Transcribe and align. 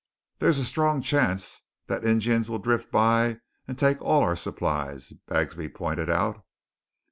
"There's 0.39 0.57
a 0.57 0.65
strong 0.65 1.03
chance 1.03 1.61
that 1.85 2.03
Injuns 2.03 2.49
will 2.49 2.57
drift 2.57 2.91
by 2.91 3.37
and 3.67 3.77
take 3.77 4.01
all 4.01 4.21
our 4.23 4.35
supplies," 4.35 5.13
Bagsby 5.27 5.69
pointed 5.75 6.09
out. 6.09 6.43